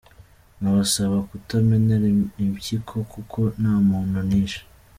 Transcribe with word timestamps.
nkabasaba 0.59 1.17
kutamenera 1.29 2.05
impyiko 2.45 2.95
kuko 3.13 3.39
nta 3.61 3.73
muntu 3.87 4.17
nishe. 4.27 4.61